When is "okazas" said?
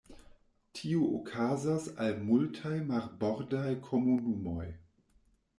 1.17-1.85